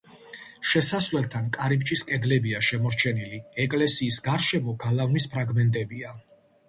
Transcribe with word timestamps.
შესასვლელთან 0.69 1.51
კარიბჭის 1.57 2.01
კედლებია 2.11 2.61
შემორჩენილი, 2.69 3.43
ეკლესიის 3.67 4.19
გარშემო 4.29 4.75
გალავნის 4.87 5.29
ფრაგმენტებია. 5.35 6.19